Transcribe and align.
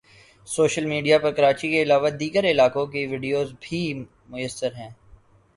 social 0.47 0.85
media 0.85 1.17
پر 1.19 1.31
کراچی 1.31 1.69
کے 1.71 1.81
علاوہ 1.81 2.09
دیگر 2.19 2.45
علاقوں 2.51 2.85
کے 2.93 3.05
وڈیوز 3.07 3.53
بھی 3.61 3.81
میسر 4.29 4.75
ہیں 4.75 4.89